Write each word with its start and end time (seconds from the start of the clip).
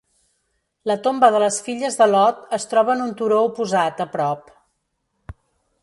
La 0.91 0.95
tomba 1.07 1.29
de 1.35 1.41
les 1.43 1.59
filles 1.67 1.99
de 1.99 2.07
Lot 2.13 2.41
es 2.59 2.65
troba 2.73 2.95
en 2.97 3.05
un 3.05 3.13
turó 3.21 3.39
oposat 3.51 4.03
a 4.07 4.09
prop. 4.17 4.51